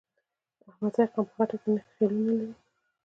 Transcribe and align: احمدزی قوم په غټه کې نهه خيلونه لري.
احمدزی 0.69 1.05
قوم 1.13 1.25
په 1.29 1.33
غټه 1.39 1.55
کې 1.61 1.69
نهه 1.75 1.89
خيلونه 1.93 2.31
لري. 2.39 2.51